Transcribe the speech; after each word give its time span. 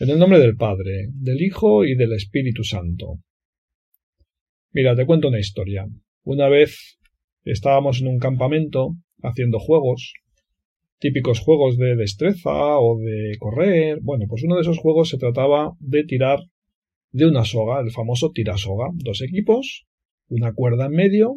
En 0.00 0.08
el 0.08 0.18
nombre 0.18 0.38
del 0.38 0.56
Padre, 0.56 1.08
del 1.12 1.42
Hijo 1.42 1.84
y 1.84 1.94
del 1.94 2.14
Espíritu 2.14 2.64
Santo. 2.64 3.18
Mira, 4.72 4.96
te 4.96 5.04
cuento 5.04 5.28
una 5.28 5.38
historia. 5.38 5.86
Una 6.24 6.48
vez 6.48 6.98
estábamos 7.44 8.00
en 8.00 8.08
un 8.08 8.18
campamento 8.18 8.94
haciendo 9.22 9.58
juegos, 9.58 10.14
típicos 11.00 11.40
juegos 11.40 11.76
de 11.76 11.96
destreza 11.96 12.78
o 12.78 12.98
de 12.98 13.36
correr. 13.38 13.98
Bueno, 14.00 14.24
pues 14.26 14.42
uno 14.42 14.54
de 14.54 14.62
esos 14.62 14.78
juegos 14.78 15.10
se 15.10 15.18
trataba 15.18 15.76
de 15.80 16.04
tirar 16.04 16.38
de 17.10 17.26
una 17.26 17.44
soga, 17.44 17.82
el 17.82 17.90
famoso 17.90 18.30
tirasoga. 18.30 18.88
Dos 18.94 19.20
equipos, 19.20 19.84
una 20.28 20.54
cuerda 20.54 20.86
en 20.86 20.92
medio, 20.92 21.36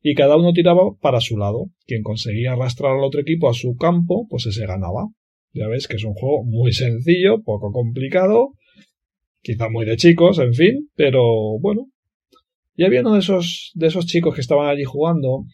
y 0.00 0.14
cada 0.14 0.38
uno 0.38 0.54
tiraba 0.54 0.94
para 0.98 1.20
su 1.20 1.36
lado. 1.36 1.66
Quien 1.84 2.02
conseguía 2.02 2.52
arrastrar 2.52 2.96
al 2.96 3.04
otro 3.04 3.20
equipo 3.20 3.50
a 3.50 3.52
su 3.52 3.76
campo, 3.76 4.26
pues 4.30 4.46
ese 4.46 4.64
ganaba. 4.64 5.08
Ya 5.58 5.66
ves 5.66 5.88
que 5.88 5.96
es 5.96 6.04
un 6.04 6.14
juego 6.14 6.44
muy 6.44 6.72
sencillo, 6.72 7.42
poco 7.42 7.72
complicado, 7.72 8.54
quizá 9.42 9.68
muy 9.68 9.84
de 9.86 9.96
chicos, 9.96 10.38
en 10.38 10.54
fin, 10.54 10.88
pero 10.94 11.58
bueno. 11.58 11.90
Y 12.76 12.84
había 12.84 13.00
uno 13.00 13.14
de 13.14 13.18
esos, 13.18 13.72
de 13.74 13.88
esos 13.88 14.06
chicos 14.06 14.34
que 14.34 14.40
estaban 14.40 14.68
allí 14.68 14.84
jugando, 14.84 15.44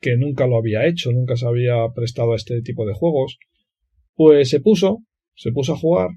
que 0.00 0.16
nunca 0.16 0.46
lo 0.46 0.56
había 0.56 0.86
hecho, 0.86 1.12
nunca 1.12 1.36
se 1.36 1.46
había 1.46 1.76
prestado 1.94 2.32
a 2.32 2.36
este 2.36 2.62
tipo 2.62 2.86
de 2.86 2.94
juegos, 2.94 3.38
pues 4.14 4.48
se 4.48 4.60
puso, 4.60 5.00
se 5.34 5.52
puso 5.52 5.74
a 5.74 5.76
jugar, 5.76 6.08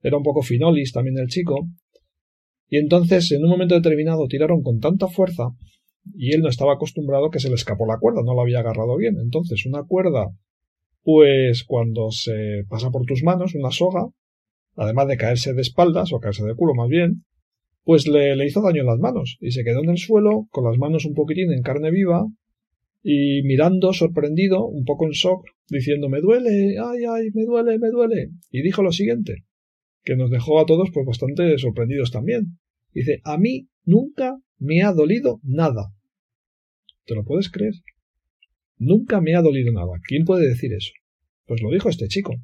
era 0.00 0.16
un 0.16 0.22
poco 0.22 0.42
finolis 0.42 0.92
también 0.92 1.18
el 1.18 1.26
chico, 1.26 1.68
y 2.68 2.76
entonces 2.76 3.32
en 3.32 3.42
un 3.42 3.50
momento 3.50 3.74
determinado 3.74 4.28
tiraron 4.28 4.62
con 4.62 4.78
tanta 4.78 5.08
fuerza, 5.08 5.48
y 6.14 6.32
él 6.32 6.42
no 6.42 6.48
estaba 6.48 6.74
acostumbrado 6.74 7.30
que 7.30 7.40
se 7.40 7.48
le 7.48 7.56
escapó 7.56 7.86
la 7.86 7.98
cuerda, 7.98 8.22
no 8.24 8.34
la 8.34 8.42
había 8.42 8.60
agarrado 8.60 8.96
bien. 8.96 9.18
Entonces 9.18 9.66
una 9.66 9.82
cuerda 9.82 10.28
pues 11.02 11.64
cuando 11.64 12.10
se 12.10 12.64
pasa 12.68 12.90
por 12.90 13.04
tus 13.06 13.22
manos 13.22 13.54
una 13.54 13.70
soga, 13.70 14.08
además 14.76 15.08
de 15.08 15.16
caerse 15.16 15.54
de 15.54 15.62
espaldas 15.62 16.12
o 16.12 16.20
caerse 16.20 16.44
de 16.44 16.54
culo 16.54 16.74
más 16.74 16.88
bien, 16.88 17.24
pues 17.84 18.06
le, 18.06 18.44
hizo 18.46 18.60
daño 18.60 18.82
en 18.82 18.86
las 18.86 18.98
manos 18.98 19.38
y 19.40 19.50
se 19.50 19.64
quedó 19.64 19.82
en 19.82 19.90
el 19.90 19.98
suelo 19.98 20.46
con 20.50 20.64
las 20.64 20.76
manos 20.76 21.06
un 21.06 21.14
poquitín 21.14 21.52
en 21.52 21.62
carne 21.62 21.90
viva 21.90 22.26
y 23.02 23.42
mirando 23.44 23.92
sorprendido, 23.92 24.66
un 24.66 24.84
poco 24.84 25.06
en 25.06 25.12
shock, 25.12 25.46
diciendo 25.68 26.08
me 26.08 26.20
duele, 26.20 26.76
ay, 26.78 27.04
ay, 27.08 27.30
me 27.32 27.44
duele, 27.44 27.78
me 27.78 27.88
duele. 27.88 28.30
Y 28.50 28.60
dijo 28.62 28.82
lo 28.82 28.92
siguiente, 28.92 29.44
que 30.04 30.16
nos 30.16 30.30
dejó 30.30 30.60
a 30.60 30.66
todos 30.66 30.90
pues 30.92 31.06
bastante 31.06 31.56
sorprendidos 31.58 32.10
también. 32.10 32.58
Dice, 32.92 33.20
a 33.24 33.38
mí 33.38 33.68
nunca 33.84 34.38
me 34.58 34.82
ha 34.82 34.92
dolido 34.92 35.40
nada. 35.42 35.92
¿Te 37.06 37.14
lo 37.14 37.24
puedes 37.24 37.50
creer? 37.50 37.72
Nunca 38.78 39.20
me 39.20 39.34
ha 39.34 39.42
dolido 39.42 39.72
nada. 39.72 39.98
¿Quién 40.06 40.24
puede 40.24 40.48
decir 40.48 40.72
eso? 40.72 40.92
Pues 41.46 41.62
lo 41.62 41.70
dijo 41.70 41.88
este 41.88 42.08
chico. 42.08 42.34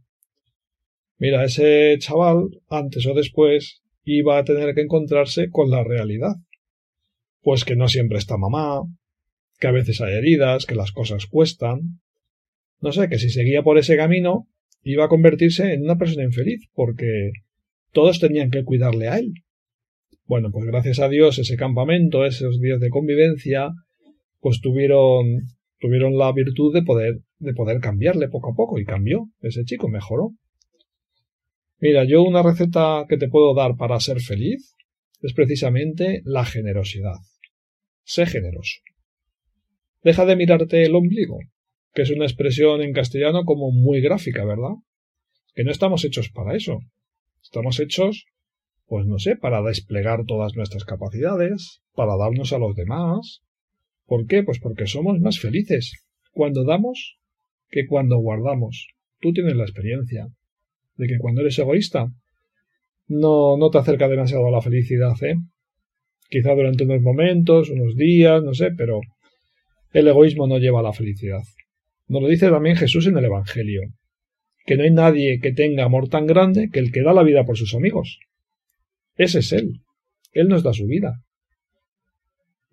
Mira, 1.19 1.45
ese 1.45 1.97
chaval, 1.99 2.49
antes 2.69 3.07
o 3.07 3.15
después, 3.15 3.83
iba 4.05 4.39
a 4.39 4.45
tener 4.45 4.75
que 4.75 4.83
encontrarse 4.83 5.49
con 5.51 5.71
la 5.71 5.85
realidad. 5.85 6.35
Pues 7.41 7.65
que 7.65 7.77
no 7.77 7.89
siempre 7.89 8.19
está 8.19 8.37
mamá, 8.37 8.83
que 9.59 9.67
a 9.67 9.73
veces 9.73 10.01
hay 10.01 10.15
heridas, 10.15 10.67
que 10.67 10.75
las 10.75 10.93
cosas 10.93 11.27
cuestan. 11.27 12.01
No 12.81 12.93
sé, 12.93 13.09
que 13.09 13.19
si 13.19 13.31
seguía 13.31 13.63
por 13.63 13.79
ese 13.79 13.97
camino, 13.97 14.49
iba 14.83 15.05
a 15.05 15.09
convertirse 15.09 15.73
en 15.73 15.83
una 15.83 15.97
persona 15.97 16.25
infeliz, 16.25 16.69
porque 16.75 17.31
todos 17.93 18.19
tenían 18.19 18.51
que 18.51 18.65
cuidarle 18.65 19.09
a 19.09 19.19
él. 19.19 19.33
Bueno, 20.27 20.51
pues 20.51 20.65
gracias 20.65 21.01
a 21.01 21.09
Dios 21.09 21.39
ese 21.39 21.57
campamento, 21.57 22.25
esos 22.25 22.61
días 22.61 22.81
de 22.81 22.91
convivencia, 22.91 23.71
pues 24.41 24.61
tuvieron 24.61 25.43
tuvieron 25.85 26.17
la 26.17 26.33
virtud 26.33 26.73
de 26.73 26.83
poder, 26.83 27.21
de 27.41 27.53
poder 27.53 27.79
cambiarle 27.79 28.31
poco 28.31 28.53
a 28.53 28.55
poco 28.55 28.79
y 28.79 28.87
cambió. 28.87 29.29
Ese 29.43 29.65
chico 29.67 29.87
mejoró. 29.87 30.31
Mira, 31.79 32.05
yo 32.05 32.23
una 32.23 32.43
receta 32.43 33.05
que 33.07 33.19
te 33.19 33.29
puedo 33.29 33.55
dar 33.55 33.77
para 33.77 34.01
ser 34.01 34.21
feliz 34.21 34.75
es 35.21 35.35
precisamente 35.35 36.23
la 36.25 36.47
generosidad. 36.47 37.19
Sé 38.03 38.25
generoso. 38.25 38.81
Deja 40.03 40.25
de 40.25 40.37
mirarte 40.37 40.85
el 40.85 40.95
ombligo, 40.95 41.39
que 41.93 42.01
es 42.01 42.11
una 42.11 42.25
expresión 42.25 42.81
en 42.81 42.95
castellano 42.95 43.45
como 43.45 43.71
muy 43.71 44.01
gráfica, 44.01 44.43
¿verdad? 44.47 44.77
Que 45.55 45.65
no 45.65 45.71
estamos 45.71 46.03
hechos 46.07 46.31
para 46.31 46.57
eso. 46.57 46.79
Estamos 47.43 47.79
hechos, 47.79 48.25
pues 48.87 49.05
no 49.05 49.19
sé, 49.19 49.37
para 49.37 49.61
desplegar 49.61 50.25
todas 50.25 50.57
nuestras 50.57 50.87
capacidades, 50.87 51.83
para 51.93 52.17
darnos 52.17 52.55
a 52.55 52.59
los 52.59 52.75
demás, 52.75 53.43
¿Por 54.07 54.27
qué? 54.27 54.43
Pues 54.43 54.61
porque 54.61 54.87
somos 54.87 55.21
más 55.21 55.39
felices 55.41 56.05
cuando 56.33 56.65
damos 56.65 57.19
que 57.71 57.87
cuando 57.87 58.19
guardamos. 58.19 58.89
Tú 59.21 59.33
tienes 59.33 59.57
la 59.57 59.65
experiencia 59.65 60.29
de 60.97 61.07
que 61.07 61.19
cuando 61.19 61.41
eres 61.41 61.59
egoísta 61.59 62.13
no, 63.07 63.57
no 63.57 63.71
te 63.71 63.79
acerca 63.79 64.09
demasiado 64.09 64.47
a 64.47 64.51
la 64.51 64.61
felicidad, 64.61 65.15
¿eh? 65.23 65.37
Quizá 66.29 66.55
durante 66.55 66.85
unos 66.85 67.03
momentos, 67.03 67.71
unos 67.71 67.97
días, 67.97 68.43
no 68.43 68.55
sé, 68.55 68.71
pero 68.77 69.01
el 69.93 70.09
egoísmo 70.09 70.47
no 70.47 70.59
lleva 70.59 70.81
a 70.81 70.83
la 70.83 70.93
felicidad. 70.93 71.43
Nos 72.09 72.23
lo 72.23 72.29
dice 72.29 72.51
también 72.51 72.77
Jesús 72.77 73.07
en 73.07 73.17
el 73.17 73.25
Evangelio, 73.25 73.83
que 74.67 74.77
no 74.77 74.83
hay 74.83 74.91
nadie 74.91 75.39
que 75.41 75.53
tenga 75.53 75.85
amor 75.85 76.09
tan 76.09 76.27
grande 76.27 76.71
que 76.73 76.81
el 76.81 76.93
que 76.93 77.03
da 77.03 77.13
la 77.13 77.23
vida 77.23 77.45
por 77.45 77.57
sus 77.57 77.75
amigos. 77.75 78.19
Ese 79.17 79.41
es 79.41 79.53
Él. 79.53 79.81
Él 80.33 80.49
nos 80.49 80.63
da 80.63 80.73
su 80.73 80.87
vida. 80.87 81.24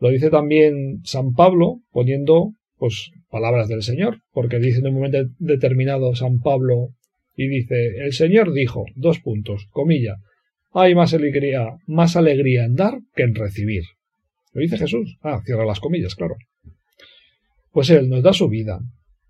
Lo 0.01 0.09
dice 0.09 0.31
también 0.31 1.01
San 1.03 1.33
Pablo 1.33 1.79
poniendo 1.91 2.53
pues 2.77 3.11
palabras 3.29 3.67
del 3.67 3.83
Señor, 3.83 4.17
porque 4.33 4.57
dice 4.57 4.79
en 4.79 4.87
un 4.87 4.95
momento 4.95 5.19
determinado 5.37 6.15
San 6.15 6.39
Pablo 6.39 6.89
y 7.35 7.47
dice, 7.47 7.97
el 7.99 8.11
Señor 8.11 8.51
dijo, 8.51 8.83
dos 8.95 9.19
puntos, 9.19 9.67
comilla, 9.69 10.17
hay 10.73 10.95
más 10.95 11.13
alegría, 11.13 11.77
más 11.85 12.15
alegría 12.15 12.65
en 12.65 12.75
dar 12.75 12.99
que 13.13 13.21
en 13.23 13.35
recibir. 13.35 13.83
Lo 14.53 14.61
dice 14.61 14.79
Jesús. 14.79 15.17
Ah, 15.21 15.41
cierra 15.45 15.65
las 15.65 15.79
comillas, 15.79 16.15
claro. 16.15 16.35
Pues 17.71 17.91
Él 17.91 18.09
nos 18.09 18.23
da 18.23 18.33
su 18.33 18.49
vida. 18.49 18.79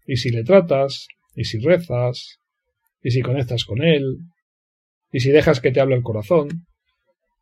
Y 0.08 0.16
si 0.16 0.30
le 0.30 0.44
tratas, 0.44 1.08
y 1.36 1.44
si 1.44 1.60
rezas, 1.60 2.40
y 3.04 3.12
si 3.12 3.22
conectas 3.22 3.66
con 3.66 3.84
Él, 3.84 4.20
y 5.12 5.20
si 5.20 5.32
dejas 5.32 5.60
que 5.60 5.72
te 5.72 5.82
hable 5.82 5.96
el 5.96 6.04
corazón, 6.04 6.66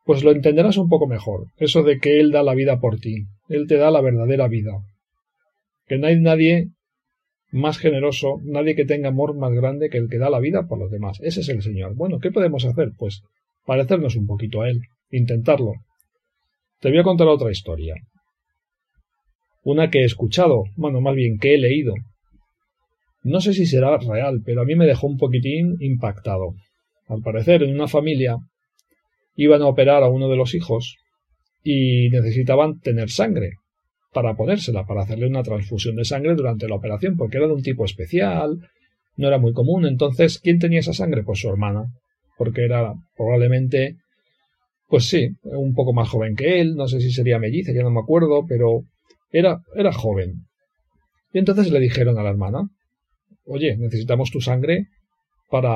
pues 0.09 0.23
lo 0.23 0.31
entenderás 0.31 0.77
un 0.77 0.89
poco 0.89 1.05
mejor, 1.05 1.51
eso 1.57 1.83
de 1.83 1.99
que 1.99 2.19
Él 2.19 2.31
da 2.31 2.41
la 2.41 2.55
vida 2.55 2.79
por 2.79 2.99
ti, 2.99 3.27
Él 3.47 3.67
te 3.67 3.75
da 3.75 3.91
la 3.91 4.01
verdadera 4.01 4.47
vida. 4.47 4.71
Que 5.85 5.99
no 5.99 6.07
hay 6.07 6.19
nadie 6.19 6.71
más 7.51 7.77
generoso, 7.77 8.39
nadie 8.43 8.75
que 8.75 8.85
tenga 8.85 9.09
amor 9.09 9.37
más 9.37 9.53
grande 9.53 9.91
que 9.91 9.99
el 9.99 10.09
que 10.09 10.17
da 10.17 10.31
la 10.31 10.39
vida 10.39 10.67
por 10.67 10.79
los 10.79 10.89
demás. 10.89 11.19
Ese 11.21 11.41
es 11.41 11.49
el 11.49 11.61
Señor. 11.61 11.93
Bueno, 11.93 12.17
¿qué 12.17 12.31
podemos 12.31 12.65
hacer? 12.65 12.89
Pues 12.97 13.21
parecernos 13.67 14.15
un 14.15 14.25
poquito 14.25 14.63
a 14.63 14.69
Él, 14.71 14.81
intentarlo. 15.11 15.73
Te 16.79 16.89
voy 16.89 16.97
a 16.97 17.03
contar 17.03 17.27
otra 17.27 17.51
historia. 17.51 17.93
Una 19.61 19.91
que 19.91 19.99
he 19.99 20.05
escuchado, 20.05 20.63
bueno, 20.75 21.01
más 21.01 21.13
bien 21.13 21.37
que 21.37 21.53
he 21.53 21.59
leído. 21.59 21.93
No 23.21 23.41
sé 23.41 23.53
si 23.53 23.67
será 23.67 23.95
real, 23.99 24.41
pero 24.43 24.63
a 24.63 24.65
mí 24.65 24.73
me 24.73 24.87
dejó 24.87 25.05
un 25.05 25.19
poquitín 25.19 25.75
impactado. 25.79 26.55
Al 27.05 27.21
parecer, 27.21 27.61
en 27.61 27.75
una 27.75 27.87
familia 27.87 28.39
iban 29.35 29.61
a 29.61 29.67
operar 29.67 30.03
a 30.03 30.09
uno 30.09 30.29
de 30.29 30.35
los 30.35 30.53
hijos 30.53 30.97
y 31.63 32.09
necesitaban 32.09 32.79
tener 32.79 33.09
sangre 33.09 33.53
para 34.11 34.35
ponérsela, 34.35 34.85
para 34.85 35.03
hacerle 35.03 35.27
una 35.27 35.43
transfusión 35.43 35.95
de 35.95 36.05
sangre 36.05 36.35
durante 36.35 36.67
la 36.67 36.75
operación, 36.75 37.15
porque 37.15 37.37
era 37.37 37.47
de 37.47 37.53
un 37.53 37.61
tipo 37.61 37.85
especial, 37.85 38.57
no 39.17 39.27
era 39.27 39.37
muy 39.37 39.53
común. 39.53 39.85
Entonces, 39.85 40.39
¿quién 40.39 40.59
tenía 40.59 40.79
esa 40.79 40.93
sangre? 40.93 41.23
Pues 41.23 41.39
su 41.39 41.49
hermana, 41.49 41.85
porque 42.37 42.65
era 42.65 42.93
probablemente, 43.15 43.97
pues 44.87 45.05
sí, 45.05 45.29
un 45.43 45.75
poco 45.75 45.93
más 45.93 46.09
joven 46.09 46.35
que 46.35 46.59
él, 46.59 46.75
no 46.75 46.87
sé 46.87 47.01
si 47.01 47.11
sería 47.11 47.37
melliza, 47.39 47.71
ya 47.71 47.83
no 47.83 47.91
me 47.91 47.99
acuerdo, 47.99 48.45
pero 48.47 48.83
era, 49.31 49.61
era 49.75 49.93
joven. 49.93 50.47
Y 51.31 51.39
entonces 51.39 51.71
le 51.71 51.79
dijeron 51.79 52.17
a 52.17 52.23
la 52.23 52.29
hermana, 52.31 52.69
oye, 53.45 53.77
necesitamos 53.77 54.31
tu 54.31 54.41
sangre 54.41 54.87
para, 55.51 55.69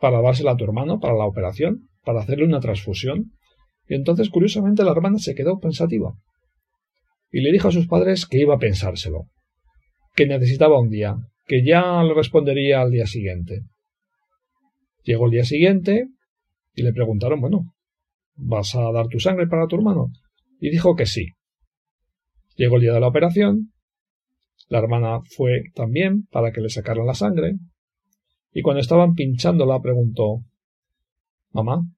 para 0.00 0.20
dársela 0.20 0.52
a 0.52 0.56
tu 0.56 0.64
hermano, 0.64 1.00
para 1.00 1.14
la 1.14 1.24
operación 1.24 1.88
para 2.04 2.20
hacerle 2.20 2.44
una 2.44 2.60
transfusión, 2.60 3.32
y 3.88 3.94
entonces 3.94 4.30
curiosamente 4.30 4.84
la 4.84 4.92
hermana 4.92 5.18
se 5.18 5.34
quedó 5.34 5.58
pensativa, 5.58 6.14
y 7.30 7.40
le 7.40 7.52
dijo 7.52 7.68
a 7.68 7.72
sus 7.72 7.86
padres 7.86 8.26
que 8.26 8.38
iba 8.38 8.54
a 8.54 8.58
pensárselo, 8.58 9.26
que 10.14 10.26
necesitaba 10.26 10.80
un 10.80 10.90
día, 10.90 11.16
que 11.46 11.64
ya 11.64 12.02
le 12.02 12.14
respondería 12.14 12.80
al 12.80 12.90
día 12.90 13.06
siguiente. 13.06 13.62
Llegó 15.02 15.26
el 15.26 15.32
día 15.32 15.44
siguiente 15.44 16.08
y 16.74 16.82
le 16.82 16.92
preguntaron, 16.92 17.40
bueno, 17.40 17.74
¿vas 18.36 18.74
a 18.74 18.90
dar 18.92 19.08
tu 19.08 19.20
sangre 19.20 19.46
para 19.46 19.66
tu 19.66 19.76
hermano? 19.76 20.08
Y 20.60 20.70
dijo 20.70 20.94
que 20.96 21.06
sí. 21.06 21.28
Llegó 22.56 22.76
el 22.76 22.82
día 22.82 22.94
de 22.94 23.00
la 23.00 23.08
operación, 23.08 23.72
la 24.68 24.78
hermana 24.78 25.20
fue 25.36 25.64
también 25.74 26.26
para 26.30 26.52
que 26.52 26.60
le 26.60 26.70
sacaran 26.70 27.06
la 27.06 27.14
sangre, 27.14 27.56
y 28.52 28.62
cuando 28.62 28.80
estaban 28.80 29.14
pinchándola 29.14 29.80
preguntó 29.80 30.44
Mamá, 31.54 31.88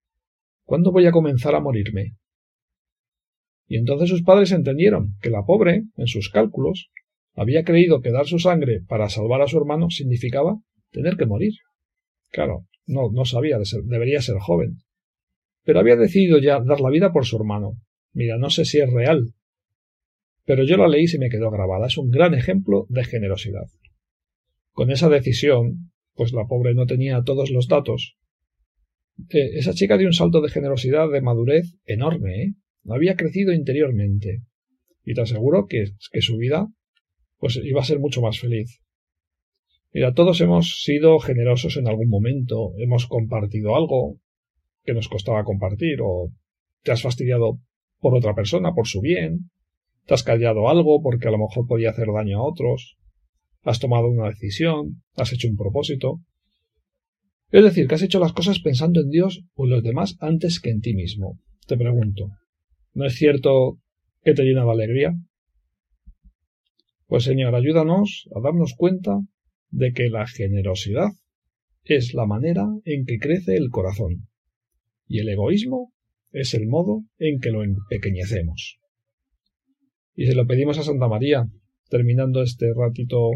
¿cuándo 0.65 0.93
voy 0.93 1.07
a 1.07 1.11
comenzar 1.11 1.57
a 1.57 1.61
morirme? 1.61 2.15
Y 3.67 3.79
entonces 3.79 4.09
sus 4.09 4.23
padres 4.23 4.53
entendieron 4.53 5.17
que 5.21 5.31
la 5.31 5.45
pobre, 5.45 5.83
en 5.97 6.07
sus 6.07 6.31
cálculos, 6.31 6.91
había 7.35 7.65
creído 7.65 8.01
que 8.01 8.13
dar 8.13 8.27
su 8.27 8.39
sangre 8.39 8.83
para 8.87 9.09
salvar 9.09 9.43
a 9.43 9.49
su 9.49 9.59
hermano 9.59 9.91
significaba 9.91 10.61
tener 10.93 11.17
que 11.17 11.27
morir. 11.27 11.55
Claro, 12.31 12.67
no, 12.87 13.11
no 13.11 13.25
sabía, 13.25 13.59
debería 13.85 14.23
ser 14.23 14.37
joven. 14.39 14.77
Pero 15.65 15.81
había 15.81 15.97
decidido 15.97 16.39
ya 16.39 16.61
dar 16.61 16.81
la 16.81 16.91
vida 16.91 17.13
por 17.13 17.27
su 17.27 17.37
hermano. 17.37 17.73
Mira, 18.13 18.39
no 18.39 18.51
sé 18.51 18.65
si 18.65 18.79
es 18.79 18.93
real, 18.93 19.35
pero 20.47 20.63
yo 20.63 20.77
la 20.77 20.87
leí 20.87 21.03
y 21.05 21.09
se 21.09 21.19
me 21.19 21.29
quedó 21.29 21.51
grabada. 21.51 21.89
Es 21.89 21.99
un 21.99 22.09
gran 22.09 22.33
ejemplo 22.33 22.87
de 22.89 23.05
generosidad. 23.05 23.67
Con 24.73 24.91
esa 24.91 25.09
decisión, 25.09 25.91
pues 26.15 26.33
la 26.33 26.47
pobre 26.47 26.73
no 26.73 26.87
tenía 26.87 27.23
todos 27.23 27.51
los 27.51 27.67
datos. 27.67 28.17
Esa 29.29 29.73
chica 29.73 29.97
dio 29.97 30.07
un 30.07 30.13
salto 30.13 30.41
de 30.41 30.51
generosidad, 30.51 31.11
de 31.11 31.21
madurez 31.21 31.75
enorme, 31.85 32.43
¿eh? 32.43 32.55
Había 32.89 33.17
crecido 33.17 33.53
interiormente. 33.53 34.43
Y 35.05 35.15
te 35.15 35.23
aseguro 35.23 35.67
que, 35.67 35.93
que 36.13 36.21
su 36.21 36.37
vida, 36.37 36.69
pues 37.39 37.57
iba 37.63 37.81
a 37.81 37.85
ser 37.85 37.99
mucho 37.99 38.21
más 38.21 38.39
feliz. 38.39 38.81
Mira, 39.93 40.13
todos 40.13 40.41
hemos 40.41 40.83
sido 40.83 41.19
generosos 41.19 41.77
en 41.77 41.89
algún 41.89 42.09
momento, 42.09 42.75
hemos 42.79 43.07
compartido 43.07 43.77
algo 43.77 44.21
que 44.85 44.95
nos 44.95 45.09
costaba 45.09 45.45
compartir, 45.45 46.01
o 46.03 46.33
te 46.83 46.93
has 46.93 47.03
fastidiado 47.03 47.59
por 47.99 48.15
otra 48.15 48.35
persona, 48.35 48.73
por 48.75 48.87
su 48.87 49.01
bien, 49.01 49.51
te 50.05 50.15
has 50.15 50.23
callado 50.23 50.69
algo 50.69 51.03
porque 51.03 51.29
a 51.29 51.31
lo 51.31 51.39
mejor 51.39 51.67
podía 51.67 51.91
hacer 51.91 52.07
daño 52.15 52.39
a 52.39 52.49
otros, 52.49 52.97
has 53.63 53.81
tomado 53.81 54.09
una 54.09 54.29
decisión, 54.29 55.03
has 55.17 55.33
hecho 55.33 55.49
un 55.49 55.57
propósito. 55.57 56.21
Es 57.51 57.63
decir, 57.63 57.87
que 57.87 57.95
has 57.95 58.03
hecho 58.03 58.19
las 58.19 58.33
cosas 58.33 58.59
pensando 58.61 59.01
en 59.01 59.11
Dios 59.11 59.45
o 59.55 59.65
en 59.65 59.71
los 59.71 59.83
demás 59.83 60.17
antes 60.21 60.61
que 60.61 60.71
en 60.71 60.81
ti 60.81 60.95
mismo. 60.95 61.39
Te 61.67 61.77
pregunto, 61.77 62.31
¿no 62.93 63.07
es 63.07 63.15
cierto 63.15 63.79
que 64.23 64.35
te 64.35 64.43
llena 64.43 64.65
de 64.65 64.71
alegría? 64.71 65.15
Pues 67.07 67.25
Señor, 67.25 67.55
ayúdanos 67.55 68.29
a 68.35 68.41
darnos 68.41 68.75
cuenta 68.77 69.21
de 69.71 69.93
que 69.93 70.09
la 70.09 70.27
generosidad 70.27 71.11
es 71.85 72.15
la 72.15 72.27
manera 72.27 72.67
en 72.85 73.05
que 73.05 73.19
crece 73.19 73.57
el 73.57 73.71
corazón 73.71 74.29
y 75.07 75.21
el 75.21 75.29
egoísmo 75.29 75.93
es 76.33 76.55
el 76.55 76.67
modo 76.67 77.05
en 77.19 77.39
que 77.41 77.51
lo 77.51 77.63
empequeñecemos. 77.63 78.79
Y 80.15 80.27
se 80.27 80.35
lo 80.35 80.47
pedimos 80.47 80.79
a 80.79 80.83
Santa 80.83 81.09
María, 81.09 81.47
terminando 81.89 82.43
este 82.43 82.67
ratito 82.75 83.31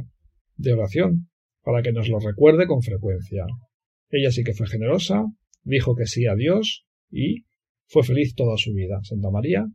de 0.57 0.73
oración, 0.73 1.29
para 1.63 1.83
que 1.83 1.93
nos 1.93 2.09
lo 2.09 2.19
recuerde 2.19 2.67
con 2.67 2.83
frecuencia. 2.83 3.45
Ella 4.11 4.31
sí 4.31 4.45
que 4.45 4.55
fue 4.55 4.67
generosa, 4.67 5.25
dijo 5.63 5.95
que 5.95 6.07
sí 6.07 6.27
a 6.27 6.35
Dios 6.35 6.85
y 7.11 7.45
fue 7.87 8.05
feliz 8.05 8.35
toda 8.35 8.57
su 8.57 8.73
vida. 8.75 9.01
Santa 9.03 9.31
María, 9.31 9.67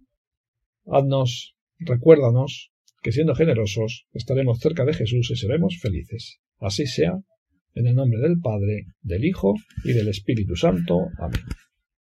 haznos, 0.86 1.56
recuérdanos 1.80 2.72
que 3.02 3.12
siendo 3.12 3.36
generosos 3.36 4.08
estaremos 4.14 4.60
cerca 4.60 4.86
de 4.86 4.94
Jesús 4.94 5.30
y 5.32 5.36
seremos 5.36 5.80
felices. 5.80 6.40
Así 6.60 6.86
sea, 6.86 7.20
en 7.76 7.88
el 7.88 7.96
nombre 7.96 8.20
del 8.20 8.40
Padre, 8.40 8.88
del 9.02 9.26
Hijo 9.26 9.54
y 9.84 9.94
del 9.94 10.08
Espíritu 10.08 10.56
Santo. 10.56 11.10
Amén. 11.20 11.42